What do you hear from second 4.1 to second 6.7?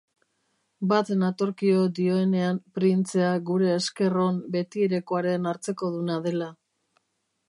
on betierekoaren hartzekoduna dela.